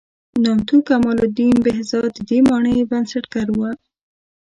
نامتو 0.43 0.77
کمال 0.87 1.17
الدین 1.27 1.55
بهزاد 1.65 2.09
د 2.15 2.19
دې 2.29 2.39
مانۍ 2.47 2.77
بنسټګر 2.89 3.47
و. 3.53 3.59